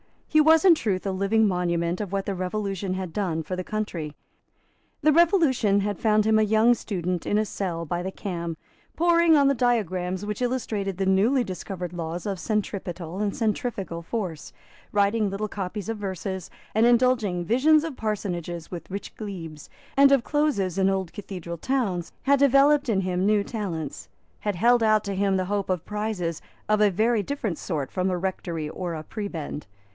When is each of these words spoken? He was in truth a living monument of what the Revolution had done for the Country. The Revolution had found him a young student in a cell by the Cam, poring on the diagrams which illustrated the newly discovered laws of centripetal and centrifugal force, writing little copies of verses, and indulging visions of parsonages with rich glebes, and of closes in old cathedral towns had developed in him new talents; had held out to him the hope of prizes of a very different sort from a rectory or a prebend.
He 0.27 0.41
was 0.41 0.63
in 0.65 0.73
truth 0.73 1.05
a 1.05 1.11
living 1.11 1.47
monument 1.47 2.01
of 2.01 2.11
what 2.11 2.25
the 2.25 2.33
Revolution 2.33 2.95
had 2.95 3.13
done 3.13 3.43
for 3.43 3.55
the 3.55 3.65
Country. 3.65 4.15
The 5.01 5.11
Revolution 5.11 5.81
had 5.81 5.99
found 5.99 6.25
him 6.25 6.39
a 6.39 6.41
young 6.41 6.73
student 6.73 7.27
in 7.27 7.37
a 7.37 7.45
cell 7.45 7.85
by 7.85 8.01
the 8.01 8.13
Cam, 8.13 8.57
poring 8.95 9.35
on 9.35 9.47
the 9.47 9.53
diagrams 9.53 10.25
which 10.25 10.41
illustrated 10.41 10.97
the 10.97 11.05
newly 11.05 11.43
discovered 11.43 11.93
laws 11.93 12.25
of 12.25 12.39
centripetal 12.39 13.19
and 13.19 13.35
centrifugal 13.35 14.01
force, 14.01 14.53
writing 14.93 15.29
little 15.29 15.49
copies 15.49 15.89
of 15.89 15.97
verses, 15.97 16.49
and 16.73 16.85
indulging 16.87 17.45
visions 17.45 17.83
of 17.83 17.97
parsonages 17.97 18.71
with 18.71 18.89
rich 18.89 19.13
glebes, 19.17 19.69
and 19.95 20.11
of 20.11 20.23
closes 20.23 20.77
in 20.79 20.89
old 20.89 21.13
cathedral 21.13 21.57
towns 21.57 22.11
had 22.23 22.39
developed 22.39 22.89
in 22.89 23.01
him 23.01 23.25
new 23.27 23.43
talents; 23.43 24.07
had 24.39 24.55
held 24.55 24.81
out 24.81 25.03
to 25.03 25.13
him 25.13 25.35
the 25.37 25.45
hope 25.45 25.69
of 25.69 25.85
prizes 25.85 26.41
of 26.69 26.81
a 26.81 26.89
very 26.89 27.21
different 27.21 27.59
sort 27.59 27.91
from 27.91 28.09
a 28.09 28.17
rectory 28.17 28.69
or 28.69 28.95
a 28.95 29.03
prebend. 29.03 29.67